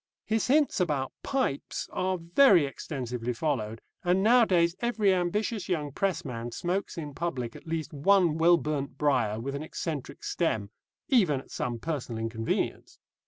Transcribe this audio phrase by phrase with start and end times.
[0.25, 6.97] His hints about pipes are very extensively followed, and nowadays every ambitious young pressman smokes
[6.97, 10.71] in public at least one well burnt briar with an eccentric stem
[11.07, 12.97] even at some personal inconvenience.